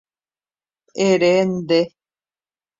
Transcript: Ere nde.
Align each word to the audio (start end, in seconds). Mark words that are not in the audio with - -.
Ere 1.05 1.31
nde. 1.49 1.79